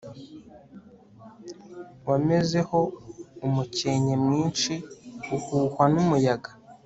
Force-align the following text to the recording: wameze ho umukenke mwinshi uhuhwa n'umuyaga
wameze 2.09 2.59
ho 2.69 2.79
umukenke 3.47 4.13
mwinshi 4.23 4.73
uhuhwa 5.35 5.85
n'umuyaga 5.93 6.51